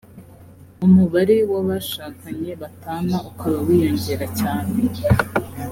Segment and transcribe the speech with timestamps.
[0.85, 4.73] umubare w’abashakanye batana ukaba wiyongera cyane